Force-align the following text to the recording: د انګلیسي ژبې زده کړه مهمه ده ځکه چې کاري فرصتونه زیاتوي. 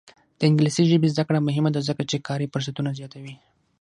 د 0.39 0.41
انګلیسي 0.49 0.83
ژبې 0.91 1.11
زده 1.13 1.23
کړه 1.27 1.39
مهمه 1.47 1.69
ده 1.75 1.81
ځکه 1.89 2.01
چې 2.09 2.23
کاري 2.27 2.51
فرصتونه 2.53 2.89
زیاتوي. 2.99 3.35